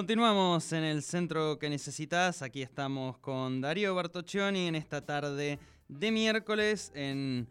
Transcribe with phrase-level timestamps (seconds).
[0.00, 2.40] Continuamos en el centro que necesitas.
[2.40, 7.46] Aquí estamos con Darío Bartoccioni en esta tarde de miércoles en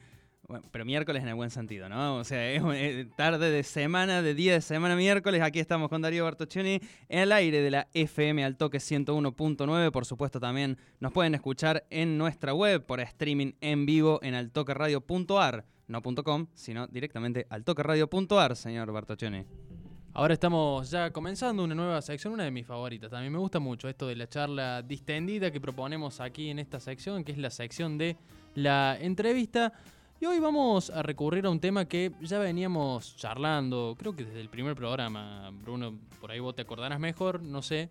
[0.71, 2.15] pero miércoles en el buen sentido, ¿no?
[2.15, 5.43] O sea, es eh, tarde de semana, de día de semana miércoles.
[5.43, 9.91] Aquí estamos con Darío Bartoccioni en el aire de la FM al toque 101.9.
[9.91, 15.65] Por supuesto, también nos pueden escuchar en nuestra web por streaming en vivo en altoqueradio.ar,
[15.87, 19.45] no .com, sino directamente altoqueradio.ar, señor Bartoccioni.
[20.19, 23.09] Ahora estamos ya comenzando una nueva sección, una de mis favoritas.
[23.09, 27.23] También me gusta mucho esto de la charla distendida que proponemos aquí en esta sección,
[27.23, 28.17] que es la sección de
[28.53, 29.71] la entrevista.
[30.19, 34.41] Y hoy vamos a recurrir a un tema que ya veníamos charlando, creo que desde
[34.41, 37.89] el primer programa, Bruno, por ahí vos te acordarás mejor, no sé.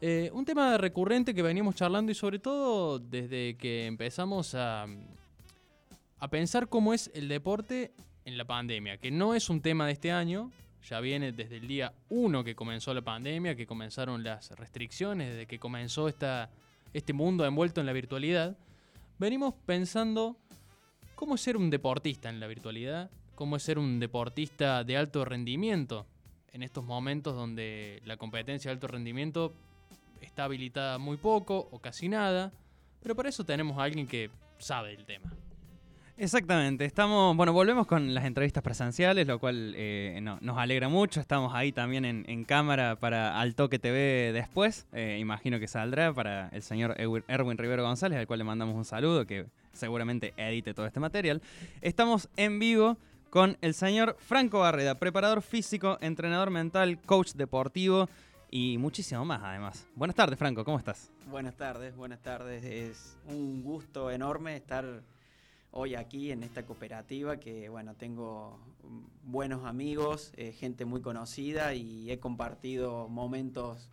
[0.00, 4.88] Eh, un tema recurrente que veníamos charlando y sobre todo desde que empezamos a,
[6.18, 7.92] a pensar cómo es el deporte
[8.24, 10.50] en la pandemia, que no es un tema de este año,
[10.88, 15.46] ya viene desde el día 1 que comenzó la pandemia, que comenzaron las restricciones, desde
[15.46, 16.50] que comenzó esta,
[16.92, 18.56] este mundo envuelto en la virtualidad,
[19.18, 20.36] venimos pensando
[21.14, 25.24] cómo es ser un deportista en la virtualidad, cómo es ser un deportista de alto
[25.24, 26.06] rendimiento
[26.52, 29.52] en estos momentos donde la competencia de alto rendimiento
[30.20, 32.52] está habilitada muy poco o casi nada,
[33.02, 35.32] pero para eso tenemos a alguien que sabe el tema.
[36.22, 41.18] Exactamente, estamos, bueno, volvemos con las entrevistas presenciales, lo cual eh, nos alegra mucho.
[41.18, 44.86] Estamos ahí también en, cámara para Al Toque TV después.
[44.92, 48.84] Eh, imagino que saldrá para el señor Erwin Rivero González, al cual le mandamos un
[48.84, 51.42] saludo, que seguramente edite todo este material.
[51.80, 58.08] Estamos en vivo con el señor Franco Barreda, preparador físico, entrenador mental, coach deportivo
[58.48, 59.88] y muchísimo más además.
[59.96, 61.10] Buenas tardes, Franco, ¿cómo estás?
[61.28, 62.62] Buenas tardes, buenas tardes.
[62.62, 65.02] Es un gusto enorme estar
[65.72, 68.58] hoy aquí en esta cooperativa que, bueno, tengo
[69.24, 73.88] buenos amigos, eh, gente muy conocida y he compartido momentos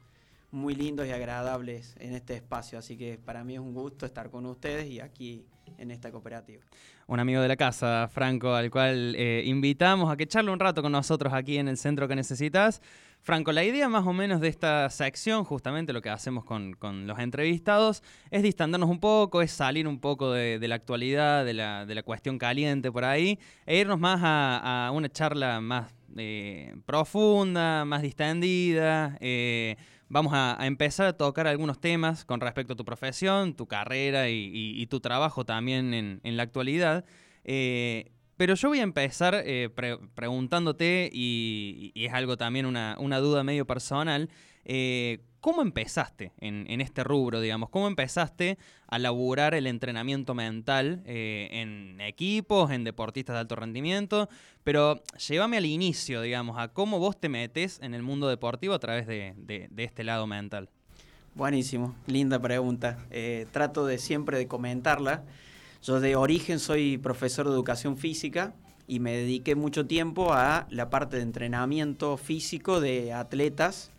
[0.52, 2.78] muy lindos y agradables en este espacio.
[2.80, 5.46] Así que para mí es un gusto estar con ustedes y aquí
[5.78, 6.62] en esta cooperativa.
[7.08, 10.82] Un amigo de la casa, Franco, al cual eh, invitamos a que charle un rato
[10.82, 12.82] con nosotros aquí en el centro que necesitas.
[13.22, 16.76] Franco, la idea más o menos de esta sección, justamente lo que hacemos con,
[17.06, 22.04] los entrevistados, es distandarnos un poco, es salir un poco de, la actualidad, de la,
[22.04, 29.18] cuestión caliente por ahí, e irnos más a, una charla más eh, profunda, más distendida.
[29.20, 29.76] Eh,
[30.08, 34.86] vamos a, empezar a tocar algunos temas con respecto a tu profesión, tu carrera y,
[34.88, 37.06] tu trabajo también en, la actualidad.
[37.44, 39.70] Eh, pero yo voy a empezar eh,
[40.16, 44.30] preguntándote, y, es algo también una, duda medio personal,
[44.64, 47.70] eh, ¿cómo empezaste en, este rubro, digamos?
[47.70, 48.58] ¿Cómo empezaste
[48.88, 54.30] a laburar el entrenamiento mental en equipos, en deportistas de alto rendimiento?
[54.64, 58.80] Pero llévame al inicio, digamos, a cómo vos te metes en el mundo deportivo a
[58.80, 60.70] través de, este lado mental.
[61.36, 63.00] Buenísimo, linda pregunta.
[63.52, 65.26] trato de siempre de comentarla.
[65.82, 68.54] Yo de origen soy profesor de educación física
[68.86, 73.90] y me dediqué mucho tiempo a la parte de entrenamiento físico de atletas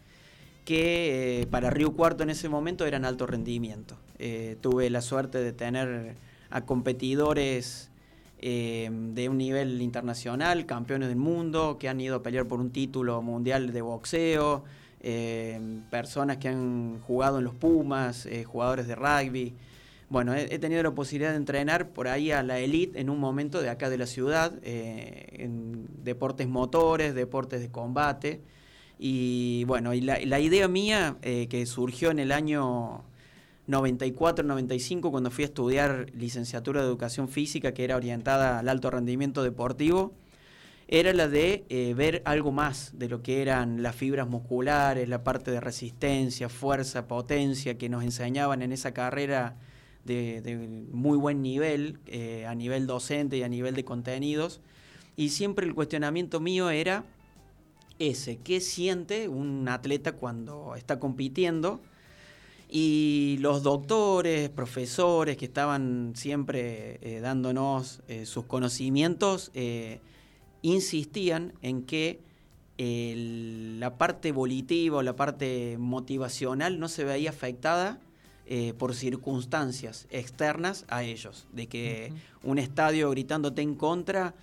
[0.66, 3.96] que eh, para Río Cuarto en ese momento eran alto rendimiento.
[4.18, 6.16] Eh, tuve la suerte de tener
[6.50, 7.88] a competidores
[8.41, 12.70] eh, de un nivel internacional, campeones del mundo, que han ido a pelear por un
[12.72, 14.64] título mundial de boxeo,
[15.91, 19.54] personas que han jugado en los Pumas, jugadores de rugby.
[20.10, 23.62] Bueno, he, tenido la posibilidad de entrenar por ahí a la elite en un momento
[23.62, 28.41] de acá de la ciudad, eh, en deportes motores, deportes de combate.
[28.98, 33.04] Y bueno, la, idea mía eh, que surgió en el año
[33.68, 39.45] 94-95 cuando fui a estudiar licenciatura de educación física que era orientada al alto rendimiento
[39.45, 40.13] deportivo,
[40.89, 45.22] era la de eh, ver algo más de lo que eran las fibras musculares, la
[45.22, 49.54] parte de resistencia, fuerza, potencia que nos enseñaban en esa carrera
[50.04, 54.60] de, muy buen nivel, eh, a nivel docente y a nivel de contenidos.
[55.16, 57.04] Y siempre el cuestionamiento mío era
[57.98, 61.80] ese, ¿qué siente un atleta cuando está compitiendo?
[62.68, 69.50] Y los doctores, profesores que estaban siempre eh, dándonos eh, sus conocimientos,
[70.62, 72.20] insistían en que
[72.78, 78.00] la parte volitiva o la parte motivacional no se veía afectada
[78.78, 82.12] por circunstancias externas a ellos, de que
[82.42, 84.34] un estadio gritándote en contra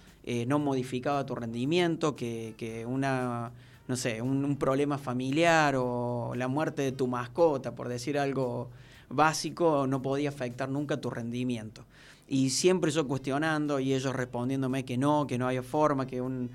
[0.47, 3.51] no modificaba tu rendimiento, que, que una
[3.87, 8.69] no sé, un, problema familiar o la muerte de tu mascota, por decir algo
[9.09, 11.85] básico, no podía afectar nunca tu rendimiento.
[12.27, 16.49] Y siempre yo cuestionando y ellos respondiéndome que no, que no había forma, que un,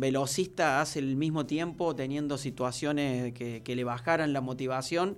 [0.00, 5.16] velocista hace el mismo tiempo teniendo situaciones que, le bajaran la motivación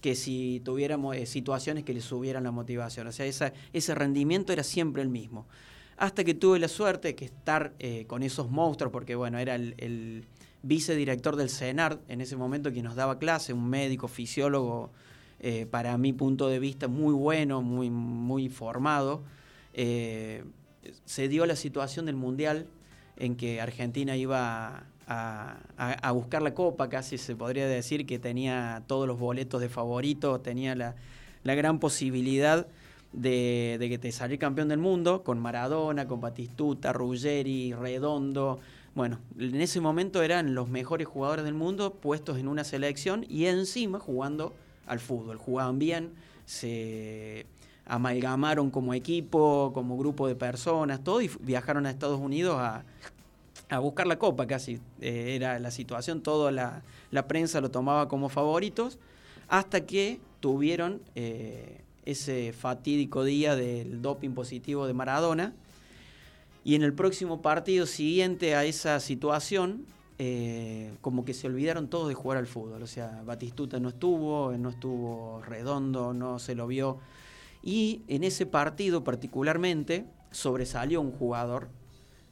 [0.00, 3.06] que si tuviéramos eh, situaciones que le subieran la motivación.
[3.06, 5.46] O sea, ese rendimiento era siempre el mismo.
[5.96, 10.26] Hasta que tuve la suerte que estar eh, con esos monstruos, porque bueno, era el
[10.62, 14.90] vicedirector del CENAR, en ese momento que nos daba clase, un médico, fisiólogo,
[15.40, 19.22] eh, para mi punto de vista muy bueno, muy, muy formado.
[19.72, 22.66] Se dio la situación del Mundial
[23.16, 29.08] en que Argentina iba a, buscar la copa, casi se podría decir que tenía todos
[29.08, 30.94] los boletos de favorito, tenía la,
[31.42, 32.68] gran posibilidad
[33.12, 38.60] de, que te saliera campeón del mundo con Maradona, con Batistuta, Ruggeri, Redondo,
[38.94, 43.46] bueno, en ese momento eran los mejores jugadores del mundo puestos en una selección y
[43.46, 44.52] encima jugando
[44.86, 45.38] al fútbol.
[45.38, 46.10] Jugaban bien,
[46.44, 47.46] se
[47.86, 52.84] amalgamaron como equipo, como grupo de personas, todo, y viajaron a Estados Unidos a,
[53.78, 54.80] buscar la copa casi.
[55.00, 56.82] Eh, era la situación, toda la,
[57.28, 58.98] prensa lo tomaba como favoritos,
[59.48, 65.54] hasta que tuvieron eh, ese fatídico día del doping positivo de Maradona
[66.64, 69.86] y en el próximo partido siguiente a esa situación,
[70.18, 72.82] eh, como que se olvidaron todos de jugar al fútbol.
[72.82, 76.98] O sea, Batistuta no estuvo, no estuvo redondo, no se lo vio.
[77.62, 81.68] Y en ese partido particularmente sobresalió un jugador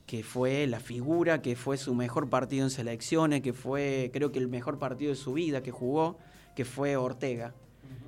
[0.09, 4.41] que fue la figura, que fue su mejor partido en selecciones, que fue creo que
[4.41, 6.19] el mejor partido de su vida que jugó,
[6.57, 7.55] que fue Ortega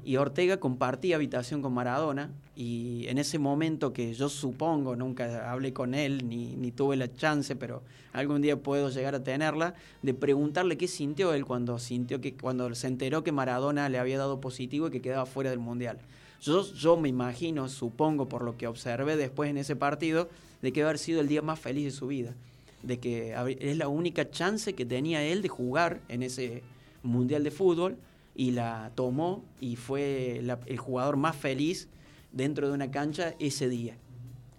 [0.04, 5.72] y Ortega compartía habitación con Maradona y en ese momento que yo supongo, nunca hablé
[5.72, 7.82] con él ni, ni, tuve la chance, pero
[8.12, 12.74] algún día puedo llegar a tenerla, de preguntarle qué sintió él cuando sintió que cuando
[12.74, 15.98] se enteró que Maradona le había dado positivo y que quedaba fuera del Mundial.
[16.40, 20.28] Yo, yo me imagino, supongo por lo que observé después en ese partido,
[20.62, 22.34] de que haber sido el día más feliz de su vida,
[22.82, 26.62] de que es la única chance que tenía él de jugar en ese
[27.02, 27.96] Mundial de Fútbol
[28.34, 31.88] y la tomó y fue el jugador más feliz
[32.32, 33.96] dentro de una cancha ese día.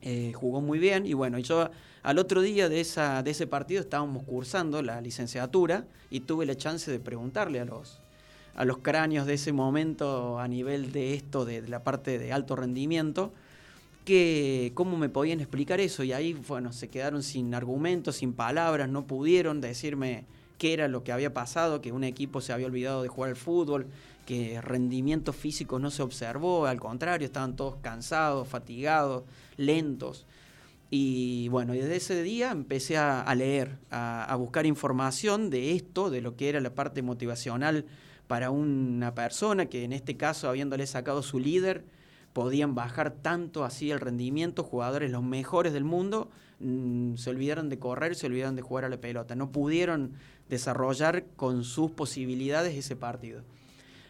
[0.02, 1.70] Eh, jugó muy bien y bueno, yo
[2.02, 6.56] al otro día de, esa, de ese partido estábamos cursando la licenciatura y tuve la
[6.56, 8.01] chance de preguntarle a los,
[8.56, 12.56] a los cráneos de ese momento a nivel de esto, de, la parte de alto
[12.56, 13.32] rendimiento,
[14.06, 18.90] que cómo me podían explicar eso y ahí, bueno, se quedaron sin argumentos, sin palabras,
[18.90, 20.26] no pudieron decirme
[20.58, 23.36] qué era lo que había pasado, que un equipo se había olvidado de jugar al
[23.36, 23.88] fútbol,
[24.26, 29.24] que rendimiento físico no se observó, al contrario, estaban todos cansados, fatigados,
[29.58, 30.26] lentos.
[30.90, 36.36] Y bueno, desde ese día empecé a, leer, a, buscar información de esto, de lo
[36.36, 37.86] que era la parte motivacional
[38.32, 41.84] para una persona que en este caso, habiéndole sacado su líder,
[42.32, 46.30] podían bajar tanto así el rendimiento, jugadores los mejores del mundo,
[46.62, 50.14] mm, se olvidaron de correr, se olvidaron de jugar a la pelota, no pudieron
[50.48, 53.42] desarrollar con sus posibilidades ese partido.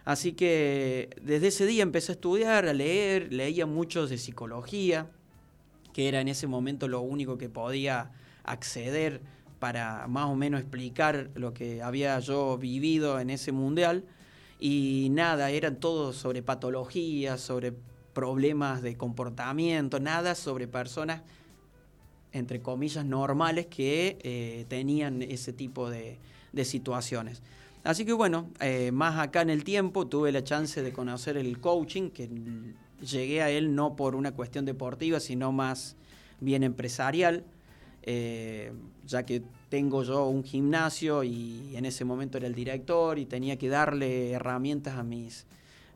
[0.06, 5.10] Así que desde ese día empecé a estudiar, a leer, leía mucho de psicología,
[5.94, 8.12] que era en ese momento lo único que podía
[8.44, 9.20] acceder
[9.62, 14.04] para más o menos explicar lo que había yo vivido en ese mundial.
[14.60, 17.72] Y nada, eran todo sobre patologías, sobre
[18.14, 21.22] problemas de comportamiento, nada sobre personas,
[22.32, 26.18] entre comillas, normales que eh, tenían ese tipo de,
[26.52, 27.44] de situaciones.
[27.84, 31.60] Así que bueno, eh, más acá en el tiempo tuve la chance de conocer el
[31.60, 32.28] coaching, que
[33.00, 35.96] llegué a él no por una cuestión deportiva, sino más
[36.40, 37.44] bien empresarial,
[38.04, 38.72] eh,
[39.06, 43.58] ya que tengo yo un gimnasio y en ese momento era el director y tenía
[43.58, 45.46] que darle herramientas a mis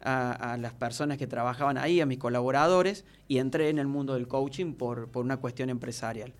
[0.05, 4.27] a, las personas que trabajaban ahí, a mis colaboradores, y entré en el mundo del
[4.27, 6.31] coaching por, por una cuestión empresarial.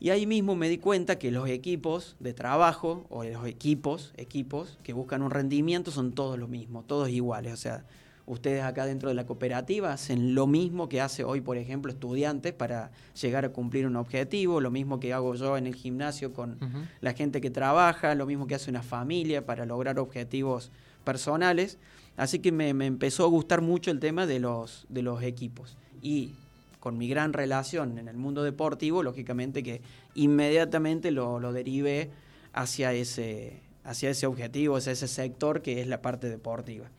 [0.00, 4.78] Y ahí mismo me di cuenta que los equipos de trabajo o los equipos, equipos
[4.84, 7.52] que buscan un rendimiento son todos lo mismo, todos iguales.
[7.52, 7.84] O sea,
[8.28, 12.52] ustedes acá dentro de la cooperativa hacen lo mismo que hace hoy, por ejemplo, estudiantes
[12.52, 16.58] para llegar a cumplir un objetivo, lo mismo que hago yo en el gimnasio con
[17.00, 20.70] la gente que trabaja, lo mismo que hace una familia para lograr objetivos
[21.04, 21.78] personales,
[22.16, 25.76] así que me, me empezó a gustar mucho el tema de los, de los equipos.
[26.02, 26.34] Y
[26.80, 29.80] con mi gran relación en el mundo deportivo, lógicamente que
[30.14, 32.10] inmediatamente lo, lo derivé
[32.52, 36.90] hacia ese, hacia ese objetivo, hacia ese sector que es la parte deportiva.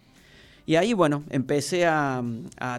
[0.69, 2.23] Y ahí, bueno, empecé a,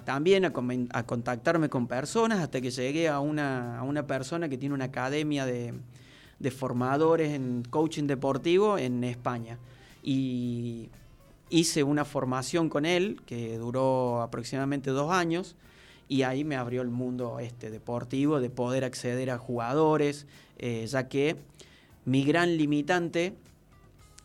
[0.04, 4.76] también a, contactarme con personas hasta que llegué a una, a una persona que tiene
[4.76, 5.74] una academia de,
[6.38, 9.58] de, formadores en coaching deportivo en España.
[10.04, 10.88] Y
[11.48, 15.56] hice una formación con él que duró aproximadamente dos años
[16.06, 20.28] y ahí me abrió el mundo este, deportivo de poder acceder a jugadores,
[20.58, 21.34] eh, ya que
[22.04, 23.34] mi gran limitante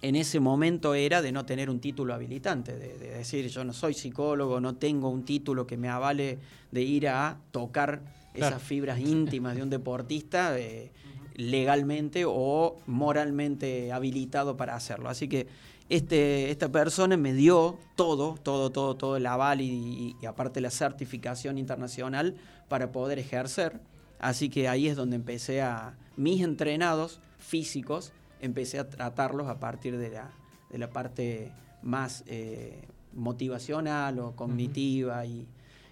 [0.07, 3.95] en ese momento era de no tener un título habilitante, de, decir yo no soy
[3.95, 6.37] psicólogo, no tengo un título que me avale
[6.71, 8.03] de ir a tocar
[8.35, 10.91] esas fibras íntimas de un deportista eh,
[11.35, 15.09] legalmente o moralmente habilitado para hacerlo.
[15.09, 15.47] Así que
[15.89, 20.69] este, esta persona me dio todo, todo, todo, todo el aval y, y aparte la
[20.69, 22.35] certificación internacional
[22.67, 23.79] para poder ejercer.
[24.19, 28.11] Así que ahí es donde empecé a mis entrenados físicos
[28.45, 30.31] empecé a tratarlos a partir de la,
[30.69, 35.47] de la parte más eh, motivacional o cognitiva y,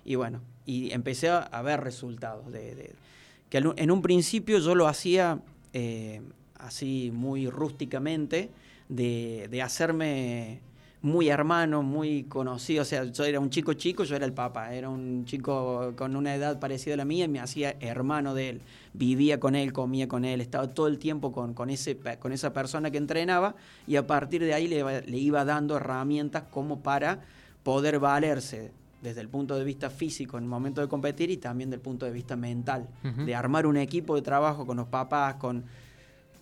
[0.05, 2.51] y, bueno, y empecé a, ver resultados.
[2.51, 2.93] De,
[3.49, 5.39] que en un principio yo lo hacía
[5.73, 6.21] eh,
[6.55, 8.49] así muy rústicamente,
[8.89, 10.61] de, de hacerme
[11.03, 12.81] muy hermano, muy conocido.
[12.81, 14.73] O sea, yo era un chico chico, yo era el papá.
[14.73, 18.49] Era un chico con una edad parecida a la mía y me hacía hermano de
[18.49, 18.61] él.
[18.93, 22.53] Vivía con él, comía con él, estaba todo el tiempo con, con, ese, con esa
[22.53, 23.55] persona que entrenaba
[23.85, 27.19] y a partir de ahí le, le iba dando herramientas como para
[27.63, 31.69] poder valerse desde el punto de vista físico en el momento de competir y también
[31.69, 35.65] del punto de vista mental, de armar un equipo de trabajo con los papás, con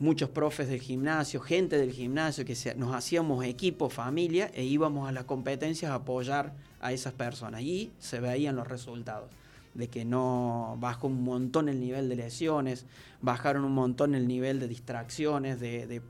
[0.01, 5.11] muchos profes del gimnasio, gente del gimnasio, que nos hacíamos equipo, familia, e íbamos a
[5.11, 7.61] las competencias a apoyar a esas personas.
[7.61, 9.29] Y se veían los resultados,
[9.75, 12.85] de que no bajó un montón el nivel de lesiones,
[13.21, 16.01] bajaron un montón el nivel de distracciones, de,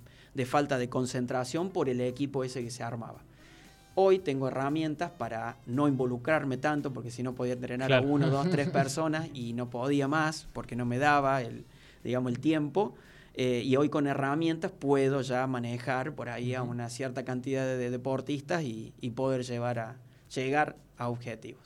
[0.46, 3.20] falta de concentración por el equipo ese que se armaba.
[3.96, 8.50] Hoy tengo herramientas para no involucrarme tanto, porque si no podía entrenar a uno, dos,
[8.50, 11.66] tres personas y no podía más, porque no me daba el,
[12.06, 12.96] digamos, el tiempo.
[13.34, 17.90] Eh, y hoy con herramientas puedo ya manejar por ahí a una cierta cantidad de,
[17.90, 19.98] deportistas y, poder llevar a,
[20.34, 21.62] llegar a objetivos.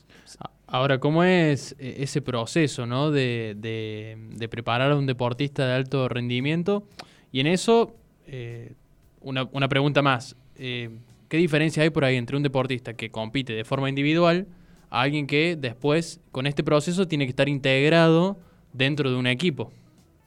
[0.67, 3.11] Ahora, ¿cómo es eh, ese proceso ¿no?
[3.11, 6.87] de, de, preparar a un deportista de alto rendimiento?
[7.31, 7.95] Y en eso,
[8.27, 8.73] eh,
[9.21, 10.35] una, una, pregunta más.
[10.55, 14.47] ¿Qué diferencia hay por ahí entre un deportista que compite de forma individual
[14.89, 18.37] a alguien que después, con este proceso, tiene que estar integrado
[18.71, 19.71] dentro de un equipo?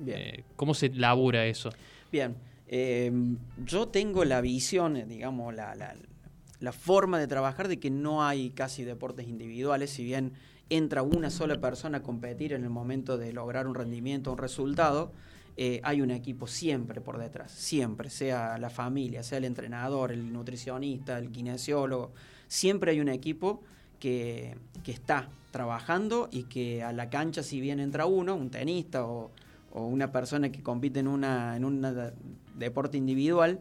[0.06, 1.70] Eh, ¿Cómo se labura eso?
[2.12, 2.36] Bien,
[2.68, 5.74] em, yo tengo la visión, digamos, la,
[6.60, 10.32] la, forma de trabajar de que no hay casi deportes individuales, si bien
[10.70, 15.12] entra una sola persona a competir en el momento de lograr un rendimiento, un resultado,
[15.56, 20.32] eh, hay un equipo siempre por detrás, siempre, sea la familia, sea el entrenador, el
[20.32, 22.12] nutricionista, el kinesiólogo,
[22.46, 23.62] siempre hay un equipo
[23.98, 29.04] que, que está trabajando y que a la cancha si bien entra uno, un tenista
[29.04, 29.32] o
[29.78, 31.86] o una persona que compite en, una, en un
[32.56, 33.60] deporte individual,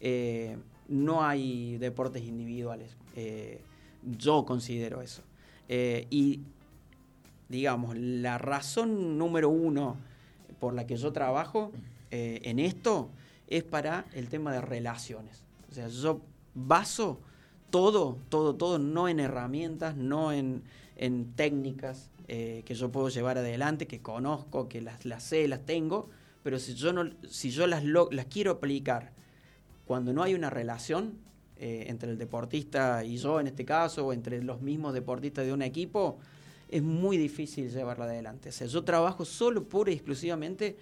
[0.00, 0.56] eh,
[0.88, 2.96] no hay deportes individuales.
[3.16, 3.60] Eh,
[4.02, 5.22] yo considero eso.
[5.68, 6.40] Eh, y,
[7.48, 9.96] digamos, la razón número uno
[10.60, 11.72] por la que yo trabajo
[12.10, 13.10] en esto
[13.48, 15.44] es para el tema de relaciones.
[15.70, 16.22] O sea, yo
[16.54, 17.18] baso
[17.70, 20.62] todo, todo, todo, no en herramientas, no en,
[20.96, 25.64] en técnicas, eh, que yo puedo llevar adelante, que conozco, que las, las sé, las
[25.64, 26.10] tengo,
[26.42, 29.12] pero si yo, no, si yo las, las quiero aplicar
[29.86, 31.14] cuando no hay una relación
[31.56, 35.54] eh, entre el deportista y yo en este caso, o entre los mismos deportistas de
[35.54, 36.18] un equipo,
[36.68, 38.50] es muy difícil llevarla adelante.
[38.50, 40.76] O sea, yo trabajo solo, pura y exclusivamente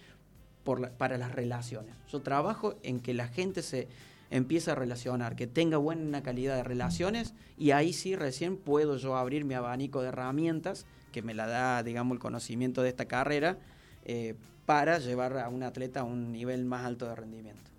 [0.65, 1.95] por para las relaciones.
[2.11, 3.87] Yo trabajo en que la gente se
[4.31, 9.17] empiece a relacionar, que tenga buena calidad de relaciones y ahí sí recién puedo yo
[9.17, 10.87] abrir mi abanico de herramientas
[11.17, 13.57] que me la da, digamos, el conocimiento de esta carrera
[14.05, 14.35] eh,
[14.67, 17.71] para llevar a un atleta a un nivel más alto de rendimiento.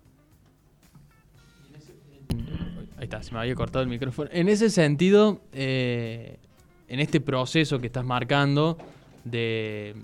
[2.96, 4.28] Ahí está, se me había cortado el micrófono.
[4.32, 6.38] En ese sentido, eh,
[6.88, 8.76] en este proceso que estás marcando
[9.22, 9.94] de,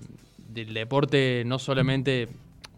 [0.51, 2.29] del deporte, no solamente,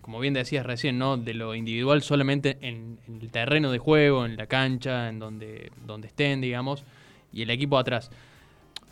[0.01, 1.19] como bien decías recién, ¿no?
[1.19, 5.71] de lo individual solamente en, en, el terreno de juego, en la cancha, en donde,
[5.87, 6.83] donde estén, digamos,
[7.31, 8.11] y el equipo atrás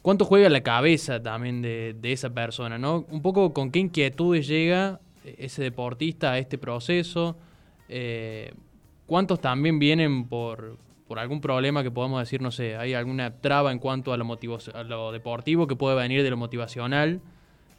[0.05, 3.07] cuánto juega la cabeza también de, esa persona, ¿no?
[3.11, 7.39] Un poco con qué inquietudes llega ese deportista a este proceso.
[7.89, 8.53] Eh,
[9.07, 10.77] ¿Cuántos también vienen por,
[11.17, 14.39] algún problema que podamos decir, no sé, hay alguna traba en cuanto a lo,
[14.75, 17.23] a lo deportivo que puede venir de lo motivacional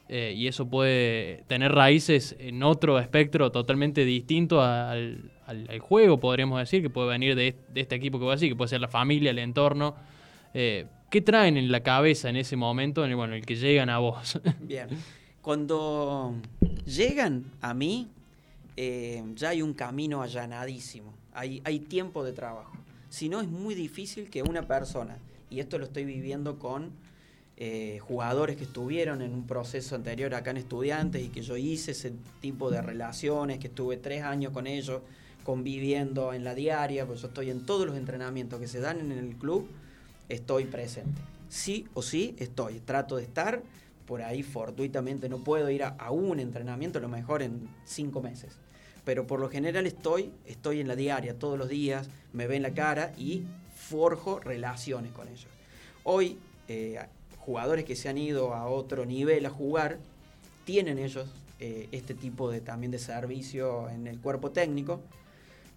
[0.10, 5.32] eh, y eso puede tener raíces en otro espectro totalmente distinto al,
[5.80, 8.70] juego, podríamos decir, que puede venir de, este equipo que voy a decir, que puede
[8.70, 9.96] ser la familia, el entorno.
[10.56, 13.90] Eh, ¿Qué traen en la cabeza en ese momento en el, bueno, el que llegan
[13.90, 14.38] a vos?
[14.60, 14.90] Bien,
[15.42, 16.36] cuando
[16.86, 18.10] llegan a mí,
[18.76, 22.74] eh, ya hay un camino allanadísimo, hay, hay tiempo de trabajo.
[23.08, 25.18] Si no, es muy difícil que una persona,
[25.50, 26.92] y esto lo estoy viviendo con
[27.56, 31.92] eh, jugadores que estuvieron en un proceso anterior acá en estudiantes y que yo hice
[31.92, 35.02] ese tipo de relaciones, que estuve tres años con ellos
[35.46, 39.14] conviviendo en la diaria, pues yo estoy en todos los entrenamientos que se dan en
[39.14, 39.66] el club,
[40.30, 41.22] estoy presente.
[41.50, 43.62] Sí o sí estoy, trato de estar,
[44.06, 48.58] por ahí fortuitamente no puedo ir a, un entrenamiento, a lo mejor en cinco meses.
[49.04, 52.74] Pero por lo general estoy, estoy en la diaria todos los días, me ven la
[52.74, 53.44] cara y
[53.76, 55.48] forjo relaciones con ellos.
[56.04, 57.00] Hoy eh,
[57.38, 60.00] jugadores que se han ido a otro nivel a jugar,
[60.66, 61.28] tienen ellos
[61.60, 65.02] eh, este tipo de también de servicio en el cuerpo técnico.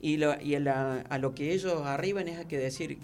[0.01, 2.99] Y, a, lo que ellos arriban es a que decir,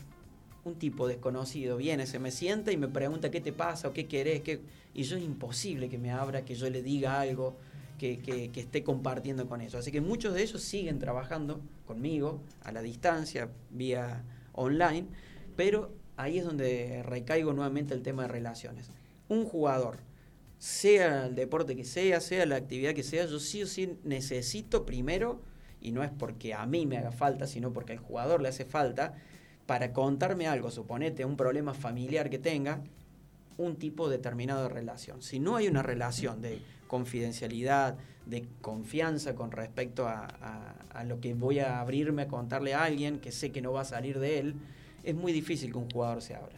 [0.65, 4.07] un tipo desconocido viene, se me sienta y me pregunta qué te pasa o qué
[4.07, 4.43] querés.
[4.43, 4.61] Qué...
[4.95, 7.57] Y yo es imposible que me abra, que yo le diga algo,
[7.99, 9.75] que, esté compartiendo con ellos.
[9.75, 15.07] Así que muchos de ellos siguen trabajando conmigo a la distancia, vía online,
[15.57, 18.91] pero ahí es donde recaigo nuevamente el tema de relaciones.
[19.29, 19.99] Un jugador,
[20.59, 24.87] sea el deporte que sea, sea la actividad que sea, yo sí o sí necesito
[24.87, 25.41] primero,
[25.81, 28.65] y no es porque a mí me haga falta, sino porque al jugador le hace
[28.65, 29.15] falta,
[29.67, 32.81] para contarme algo, suponete un problema familiar que tenga,
[33.57, 35.23] un tipo determinado de relación.
[35.23, 40.75] Si no hay una relación de confidencialidad, de confianza con respecto a,
[41.07, 43.85] lo que voy a abrirme a contarle a alguien que sé que no va a
[43.85, 44.55] salir de él,
[45.03, 46.57] es muy difícil que un jugador se abra.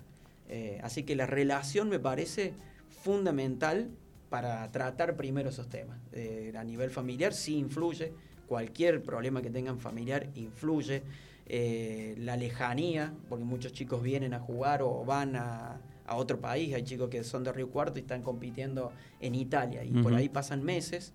[0.49, 2.55] Eh, así que la relación me parece
[3.03, 3.91] fundamental
[4.29, 5.99] para tratar primero esos temas.
[6.13, 8.13] Eh, a nivel familiar sí influye,
[8.47, 11.03] cualquier problema que tengan familiar influye.
[11.49, 16.85] Eh, la lejanía, porque muchos chicos vienen a jugar o van a, otro país, hay
[16.85, 20.63] chicos que son de Río Cuarto y están compitiendo en Italia y por ahí pasan
[20.63, 21.13] meses.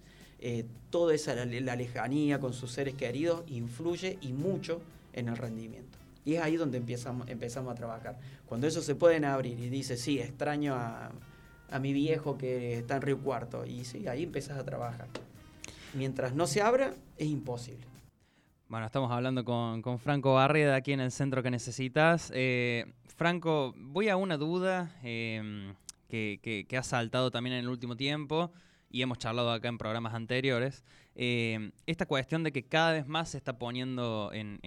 [0.89, 4.81] toda esa la lejanía con sus seres queridos influye y mucho
[5.13, 5.97] en el rendimiento.
[6.25, 8.17] Y es ahí donde empezamos, empezamos a trabajar.
[8.47, 11.11] Cuando ellos se pueden abrir y dice, sí, extraño a,
[11.79, 15.07] mi viejo que está en Río Cuarto, y sí, ahí empiezas a trabajar.
[15.93, 17.90] Mientras no se abra, es imposible.
[18.71, 22.31] Bueno, estamos hablando con, Franco Barreda aquí en el centro que necesitas.
[22.33, 22.85] Eh,
[23.17, 25.75] Franco, voy a una duda em,
[26.07, 28.49] que, que ha saltado también en el último tiempo
[28.89, 30.83] y hemos charlado acá en programas anteriores,
[31.15, 34.59] eh, esta cuestión de que cada vez más se está poniendo en,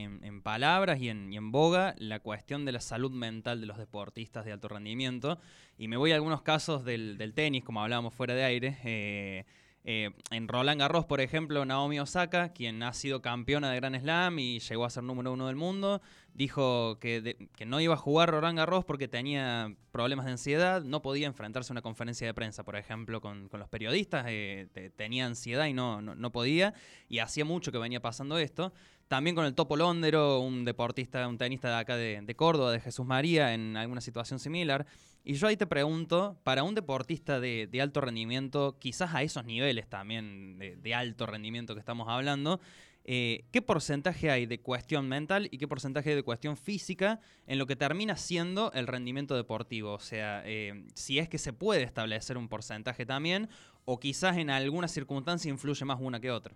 [0.42, 4.68] palabras y en, boga la cuestión de la salud mental de los deportistas de alto
[4.68, 5.38] rendimiento.
[5.78, 9.46] Y me voy a algunos casos del, tenis, como hablábamos fuera de aire.
[9.86, 14.38] Eh, en Roland Garros, por ejemplo, Naomi Osaka, quien ha sido campeona de Grand Slam
[14.38, 16.00] y llegó a ser número uno del mundo,
[16.32, 21.26] dijo que, no iba a jugar Roland Garros porque tenía problemas de ansiedad, no podía
[21.26, 25.74] enfrentarse a una conferencia de prensa, por ejemplo, con, los periodistas, eh, tenía ansiedad y
[25.74, 26.72] no, no, podía,
[27.10, 28.72] y hacía mucho que venía pasando esto.
[29.08, 32.80] También con el Topo Londero, un deportista, un tenista de acá de, de Córdoba, de
[32.80, 34.86] Jesús María, en alguna situación similar.
[35.26, 39.88] Y yo ahí te pregunto, para un deportista de, alto rendimiento, quizás a esos niveles
[39.88, 42.60] también de, alto rendimiento que estamos hablando,
[43.06, 47.58] eh, ¿qué porcentaje hay de cuestión mental y qué porcentaje hay de cuestión física en
[47.58, 49.94] lo que termina siendo el rendimiento deportivo?
[49.94, 53.48] O sea, eh, si es que se puede establecer un porcentaje también,
[53.86, 56.54] o quizás en alguna circunstancia influye más una que otra.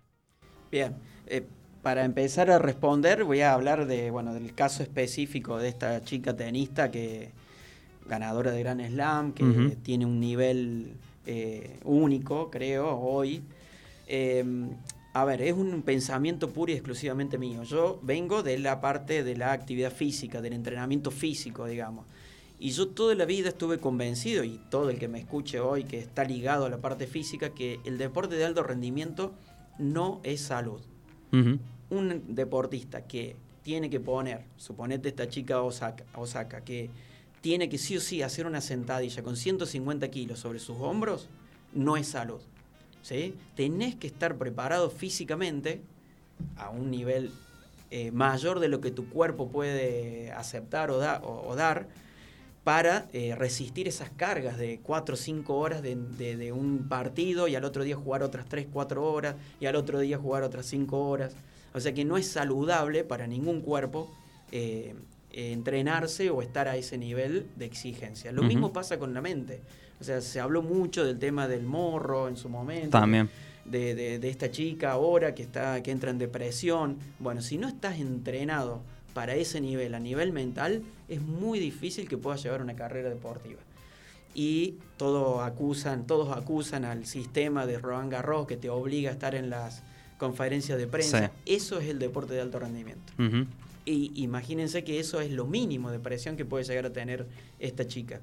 [0.70, 0.94] Bien,
[1.26, 1.46] eh,
[1.88, 6.37] para empezar a responder voy a hablar de, bueno, del caso específico de esta chica
[6.37, 7.31] tenista que
[8.07, 10.92] ganadora de Gran Slam, que tiene un nivel
[11.24, 13.40] eh, único, creo, hoy.
[14.07, 14.68] Em,
[15.14, 17.62] a ver, es un pensamiento puro y exclusivamente mío.
[17.62, 22.05] Yo vengo de la parte de la actividad física, del entrenamiento físico, digamos.
[22.59, 26.01] Y yo toda la vida estuve convencido, y todo el que me escuche hoy que
[26.01, 29.33] está ligado a la parte física, que el deporte de alto rendimiento
[29.79, 30.83] no es salud.
[31.90, 36.90] Un deportista que tiene que poner, suponete esta chica Osaka, Osaka que
[37.40, 41.29] tiene que sí o sí hacer una sentadilla con 150 kilos sobre sus hombros,
[41.72, 42.40] no es salud.
[43.03, 43.35] ¿sí?
[43.55, 45.83] Tenés que estar preparado físicamente
[46.57, 47.31] a un nivel
[47.90, 50.98] eh, mayor de lo que tu cuerpo puede aceptar o,
[51.57, 51.88] dar
[52.64, 57.64] para eh, resistir esas cargas de 4 o 5 horas de, un partido y al
[57.64, 61.35] otro día jugar otras 3, 4 horas y al otro día jugar otras 5 horas.
[61.78, 64.10] O sea que no es saludable para ningún cuerpo
[64.50, 64.94] eh,
[65.32, 68.32] entrenarse o estar a ese nivel de exigencia.
[68.32, 69.60] Lo mismo pasa con la mente.
[70.00, 72.98] O sea, se habló mucho del tema del morro en su momento.
[72.98, 73.30] También.
[73.64, 76.96] De, de, esta chica ahora que, está, que entra en depresión.
[77.20, 78.80] Bueno, si no estás entrenado
[79.14, 83.60] para ese nivel, a nivel mental, es muy difícil que puedas llevar una carrera deportiva.
[84.34, 89.34] Y todos acusan, todos acusan al sistema de Roland Garros que te obliga a estar
[89.34, 89.82] en las
[90.18, 91.33] conferencias de prensa.
[91.46, 93.12] Eso es el deporte de alto rendimiento.
[93.85, 97.26] Y imagínense que eso es lo mínimo de presión que puede llegar a tener
[97.59, 98.20] esta chica.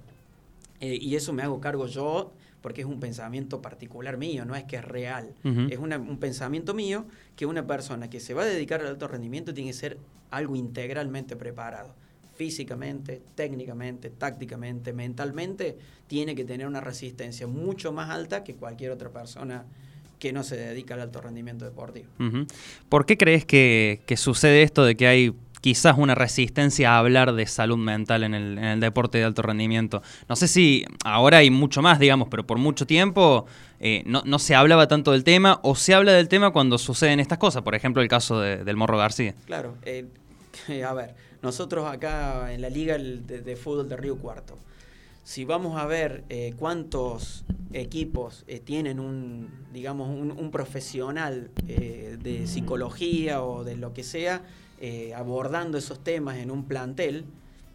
[0.79, 2.31] Eh, y eso me hago cargo yo
[2.61, 5.33] porque es un pensamiento particular mío, no es que es real.
[5.43, 7.05] Es un pensamiento mío
[7.35, 9.97] que una persona que se va a dedicar al alto rendimiento tiene que ser
[10.31, 11.93] algo integralmente preparado.
[12.35, 15.77] Físicamente, técnicamente, tácticamente, mentalmente,
[16.07, 19.65] tiene que tener una resistencia mucho más alta que cualquier otra persona
[20.19, 22.07] que no se dedica al alto rendimiento deportivo.
[22.89, 25.33] ¿Por qué crees que, que sucede esto de que hay
[25.65, 30.03] quizás una resistencia a hablar de salud mental en el, deporte de alto rendimiento.
[30.29, 33.47] No sé si ahora hay mucho más, digamos, pero por mucho tiempo
[33.79, 37.39] eh, no, se hablaba tanto del tema o se habla del tema cuando suceden estas
[37.39, 39.33] cosas, por ejemplo el caso del Morro García.
[39.47, 40.05] Claro, eh,
[40.87, 44.59] a ver, nosotros acá en la Liga de, Fútbol de Río Cuarto,
[45.25, 53.65] si vamos a ver eh, cuántos equipos tienen un, digamos, un profesional de psicología o
[53.65, 54.43] de lo que sea,
[54.81, 57.25] eh, abordando esos temas en un plantel,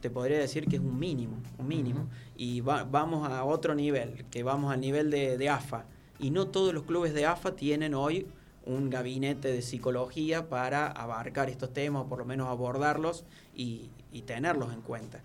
[0.03, 2.09] te podría decir que es un mínimo, un mínimo.
[2.37, 5.87] Y vamos a otro nivel, que vamos al nivel de, AFA.
[6.19, 8.27] Y no todos los clubes de AFA tienen hoy
[8.67, 13.91] un gabinete de psicología para abarcar estos temas, o por lo menos abordarlos y,
[14.27, 15.23] tenerlos en cuenta.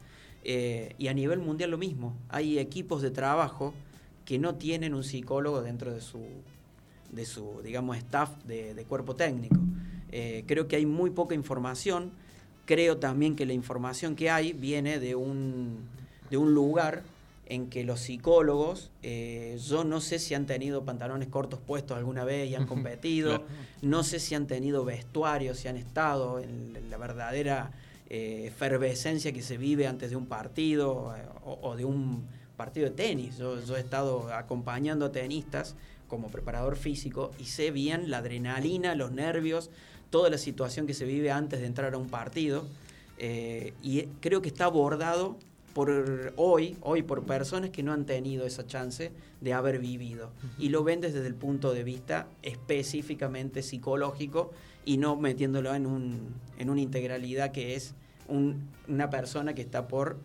[0.48, 2.16] Eh, y a nivel mundial lo mismo.
[2.30, 3.74] Hay equipos de trabajo
[4.24, 6.22] que no tienen un psicólogo dentro de su,
[7.12, 9.58] de su digamos, staff de cuerpo técnico.
[10.18, 12.12] Eh, creo que hay muy poca información.
[12.66, 15.90] Creo también que la información que hay viene de un,
[16.30, 17.04] de un lugar
[17.48, 22.24] en que los psicólogos, eh, yo no sé si han tenido pantalones cortos puestos alguna
[22.24, 23.44] vez y han competido,
[23.82, 27.72] no sé si han tenido vestuario, si han estado en la verdadera
[28.10, 31.14] eh, efervescencia que se vive antes de un partido
[31.44, 33.38] o, de un partido de tenis.
[33.38, 35.76] Yo, yo, he estado acompañando a tenistas
[36.08, 39.72] como preparador físico y sé bien la adrenalina, los nervios,
[40.10, 42.66] toda la situación que se vive antes de entrar a un partido.
[43.18, 45.38] Eh, y creo que está abordado
[45.76, 49.12] por hoy, hoy por personas que no han tenido esa chance
[49.42, 50.32] de haber vivido.
[50.58, 54.54] Y lo ven desde el punto de vista específicamente psicológico
[54.86, 57.94] y no metiéndolo en, un, en una integralidad que es
[58.30, 60.18] una persona que está por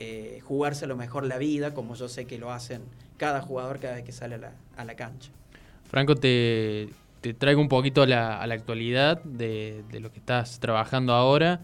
[0.00, 2.82] eh, jugarse a lo mejor la vida, como yo sé que lo hacen
[3.16, 5.30] cada jugador cada vez que sale a la, a la cancha.
[5.84, 6.88] Franco, te,
[7.20, 11.60] te traigo un poquito a la, actualidad de, lo que estás trabajando ahora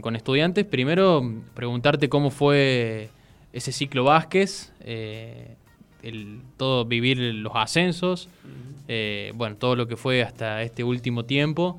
[0.00, 0.64] con, estudiantes.
[0.64, 1.22] Primero,
[1.54, 3.10] preguntarte cómo fue
[3.52, 5.56] ese ciclo Vázquez, eh,
[6.02, 8.28] el, todo vivir los ascensos,
[8.88, 11.78] eh, bueno, todo lo que fue hasta este último tiempo.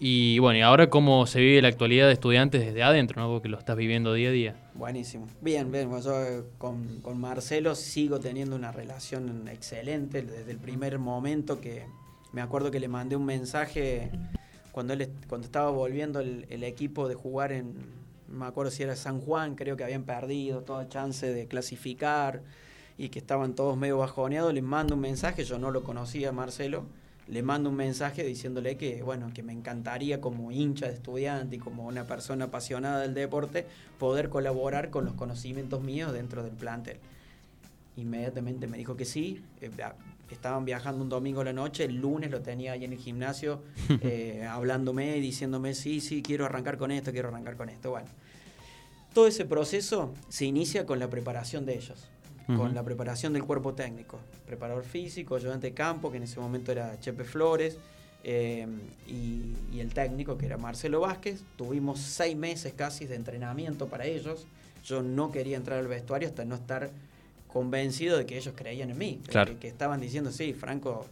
[0.00, 3.28] Y bueno, y ahora cómo se vive la actualidad de estudiantes desde adentro, ¿no?
[3.28, 4.54] Porque lo estás viviendo día a día.
[4.74, 5.26] Buenísimo.
[5.40, 5.90] Bien, bien.
[6.00, 11.84] yo eh, con, con Marcelo sigo teniendo una relación excelente desde el primer momento que,
[12.32, 14.10] me acuerdo que le mandé un mensaje
[14.78, 17.74] cuando él cuando estaba volviendo el, equipo de jugar en,
[18.28, 22.42] me acuerdo si era San Juan, creo que habían perdido toda chance de clasificar
[22.96, 26.84] y que estaban todos medio bajoneados, le mando un mensaje, yo no lo conocía Marcelo,
[27.26, 31.58] le mando un mensaje diciéndole que, bueno, que me encantaría como hincha de estudiante y
[31.58, 33.66] como una persona apasionada del deporte,
[33.98, 36.98] poder colaborar con los conocimientos míos dentro del plantel.
[37.96, 39.72] Inmediatamente me dijo que sí, eh,
[40.34, 43.62] estaban viajando un domingo a la noche, el lunes lo tenía ahí en el gimnasio
[44.02, 47.90] eh, hablándome y diciéndome, sí, sí, quiero arrancar con esto, quiero arrancar con esto.
[47.90, 48.08] Bueno,
[49.14, 52.08] todo ese proceso se inicia con la preparación de ellos,
[52.46, 56.72] con la preparación del cuerpo técnico, preparador físico, ayudante de campo, que en ese momento
[56.72, 57.76] era Chepe Flores,
[58.24, 58.66] eh,
[59.06, 61.44] y, y, el técnico, que era Marcelo Vázquez.
[61.56, 64.46] Tuvimos seis meses casi de entrenamiento para ellos.
[64.84, 66.90] Yo no quería entrar al vestuario hasta no estar
[67.48, 69.20] convencido de que ellos creían en mí,
[69.58, 71.06] que, estaban diciendo, sí, Franco,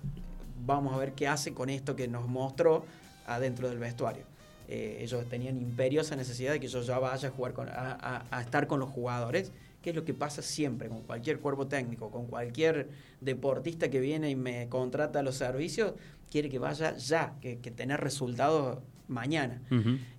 [0.65, 2.85] vamos a ver qué hace con esto que nos mostró
[3.27, 4.25] adentro del vestuario.
[4.69, 8.67] Eh, ellos tenían imperiosa necesidad de que yo ya vaya a jugar con, a, estar
[8.67, 9.53] con los jugadores,
[9.87, 12.89] que es lo que pasa siempre con cualquier cuerpo técnico, con cualquier
[13.21, 15.93] deportista que viene y me contrata los servicios,
[16.29, 19.63] quiere que vaya ya, que, que tener resultados mañana.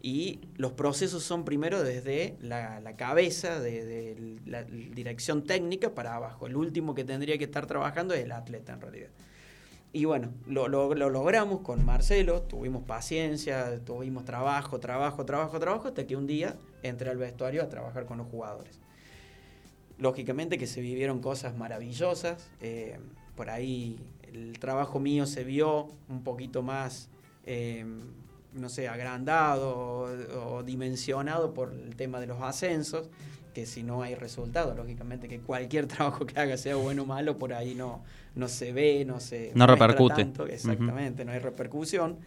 [0.01, 6.47] Y los procesos son primero desde la, cabeza, de, la dirección técnica para abajo.
[6.47, 9.09] El último que tendría que estar trabajando es el atleta en realidad.
[9.91, 15.87] Y bueno, lo, lo, lo, logramos con Marcelo, tuvimos paciencia, tuvimos trabajo, trabajo, trabajo, trabajo,
[15.89, 18.79] hasta que un día entré al vestuario a trabajar con los jugadores.
[19.97, 22.99] Lógicamente que se vivieron cosas maravillosas, eh,
[23.35, 23.97] por ahí
[24.31, 27.09] el trabajo mío se vio un poquito más,
[27.45, 27.85] eh,
[28.53, 33.09] no sé, agrandado o, o dimensionado por el tema de los ascensos
[33.57, 37.39] que si no hay resultado, lógicamente que cualquier trabajo que haga sea bueno o malo,
[37.39, 38.03] por ahí no,
[38.35, 39.51] no se ve, no se...
[39.55, 40.25] No repercute.
[40.25, 42.17] Tanto, exactamente, no hay repercusión.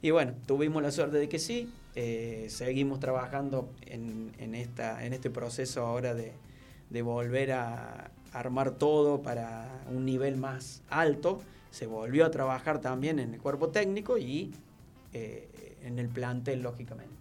[0.00, 5.12] Y bueno, tuvimos la suerte de que sí, eh, seguimos trabajando en, en, esta, en
[5.12, 6.32] este proceso ahora de,
[6.90, 11.40] de volver a armar todo para un nivel más alto.
[11.70, 14.52] Se volvió a trabajar también en el cuerpo técnico y
[15.12, 17.18] eh, en el plantel, lógicamente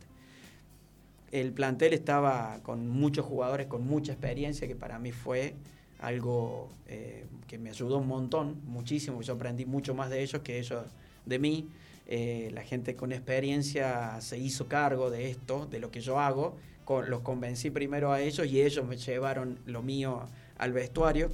[1.31, 5.55] el plantel estaba con muchos jugadores con mucha experiencia, que para mí fue
[5.99, 10.59] algo eh, que me ayudó un montón, muchísimo, yo aprendí mucho más de ellos que
[10.59, 10.83] ellos
[11.25, 11.67] de mí.
[12.09, 16.55] Eh, la gente con experiencia se hizo cargo de esto, de lo que yo hago,
[16.87, 20.21] con, los convencí primero a ellos y ellos me llevaron lo mío
[20.57, 21.29] al vestuario,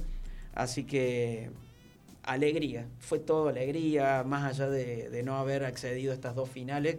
[0.52, 1.48] así que
[2.24, 6.96] alegría, fue todo alegría, más allá de, no haber accedido a estas dos finales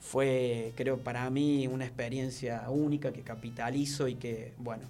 [0.00, 4.82] fue, creo, para mí una experiencia única que capitalizo y que, bueno,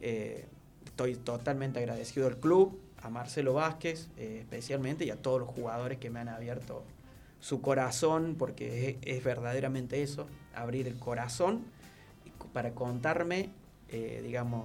[0.00, 0.44] eh,
[0.84, 5.98] estoy totalmente agradecido al club, a Marcelo Vázquez eh, especialmente y a todos los jugadores
[5.98, 6.82] que me han abierto
[7.38, 11.64] su corazón, porque es, verdaderamente eso, abrir el corazón
[12.54, 13.50] para contarme,
[13.90, 14.64] eh, digamos,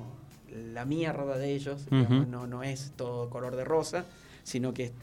[0.73, 4.06] la mierda de ellos, no, no es todo color de rosa,
[4.43, 4.93] sino que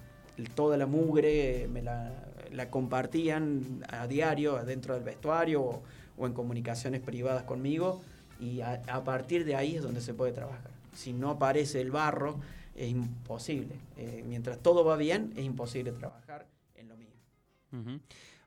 [0.55, 2.13] toda la mugre me la,
[2.53, 5.83] la compartían a diario dentro del vestuario
[6.17, 8.01] o, en comunicaciones privadas conmigo
[8.41, 10.71] y a, partir de ahí es donde se puede trabajar.
[10.95, 12.41] Si no aparece el barro,
[12.75, 13.77] es imposible.
[13.97, 18.01] Eh, mientras todo va bien, es imposible trabajar en lo mío.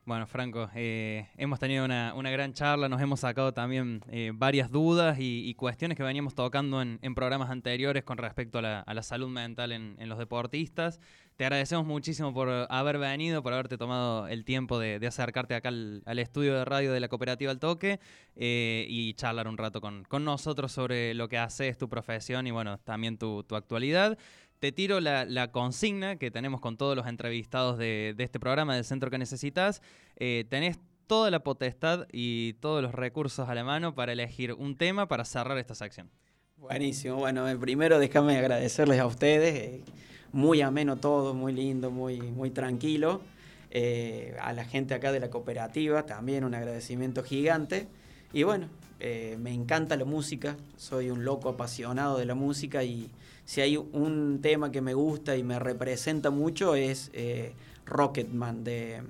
[0.06, 5.18] Bueno, Franco, eh, hemos tenido una, gran charla, nos hemos sacado también eh, varias dudas
[5.20, 10.08] y, cuestiones que veníamos tocando en, programas anteriores con respecto a la, salud mental en,
[10.08, 11.00] los deportistas.
[11.36, 16.18] Te agradecemos muchísimo por haber venido, por haberte tomado el tiempo de, acercarte acá al,
[16.18, 18.00] estudio de radio de la cooperativa El Toque
[18.36, 22.78] eh, y charlar un rato con, nosotros sobre lo que haces, tu profesión y bueno,
[22.78, 24.16] también tu actualidad
[24.60, 29.10] te tiro la, consigna que tenemos con todos los entrevistados de, este programa del centro
[29.10, 29.82] que necesitas.
[30.16, 34.76] Eh, tenés toda la potestad y todos los recursos a la mano para elegir un
[34.76, 36.10] tema para cerrar esta sección.
[36.58, 37.16] Buenísimo.
[37.16, 39.54] Bueno, eh, primero déjame agradecerles a ustedes.
[39.54, 39.80] Eh,
[40.32, 43.22] muy ameno todo, muy lindo, muy, muy tranquilo.
[44.40, 47.88] a la gente acá de la cooperativa también un agradecimiento gigante.
[48.32, 48.68] Y bueno,
[49.00, 53.10] me encanta la música, soy un loco apasionado de la música y
[53.50, 57.52] si hay un tema que me gusta y me representa mucho es eh,
[57.84, 59.02] Rocketman de,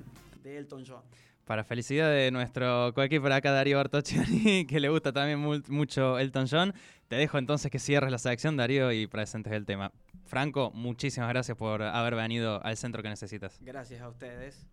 [0.43, 1.03] Elton John.
[1.45, 6.73] Para felicidad de nuestro coequiper acá, Darío Bartoccioni, que le gusta también mucho Elton John,
[7.09, 9.93] te dejo entonces que cierres la sección, Darío, y presentes el tema.
[10.25, 13.59] Franco, muchísimas gracias por haber venido al centro que necesitas.
[13.61, 14.67] Gracias a ustedes.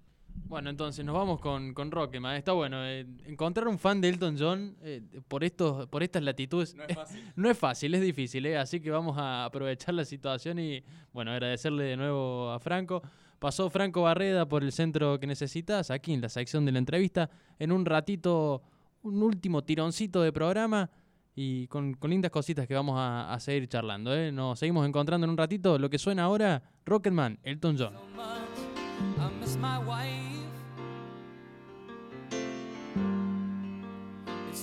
[0.46, 2.36] Bueno, entonces nos vamos con, con Rocketman.
[2.36, 2.86] Está bueno.
[2.86, 6.96] Eh, encontrar un fan de Elton John eh, por, estos, por estas latitudes no es
[6.96, 7.24] fácil.
[7.36, 8.46] no es fácil, es difícil.
[8.46, 8.58] Eh.
[8.58, 13.02] Así que vamos a aprovechar la situación y, bueno, agradecerle de nuevo a Franco.
[13.40, 17.30] Pasó Franco Barreda por el centro que necesitas, aquí en la sección de la entrevista.
[17.60, 18.64] En un ratito,
[19.04, 20.90] un último tironcito de programa
[21.36, 24.32] y con, con lindas cositas que vamos a, a seguir charlando.
[24.32, 25.78] Nos seguimos encontrando en un ratito.
[25.78, 27.94] Lo que suena ahora, Rocketman, Elton John.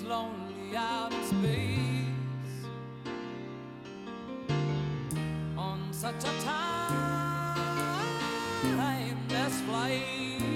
[0.03, 2.69] Lonely out in space
[5.57, 6.33] on such a
[8.75, 10.54] timeless flight.